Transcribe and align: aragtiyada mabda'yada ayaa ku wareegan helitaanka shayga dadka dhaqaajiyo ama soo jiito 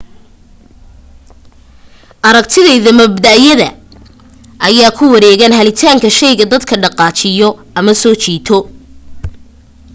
aragtiyada 2.29 2.91
mabda'yada 2.99 3.69
ayaa 4.67 4.95
ku 4.97 5.03
wareegan 5.13 5.57
helitaanka 5.59 6.07
shayga 6.19 6.45
dadka 6.53 6.73
dhaqaajiyo 6.83 7.49
ama 7.77 7.91
soo 8.01 8.15
jiito 8.23 8.55